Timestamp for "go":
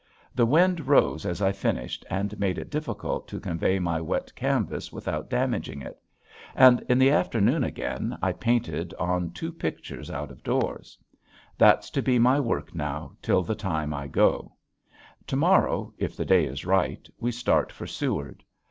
14.07-14.53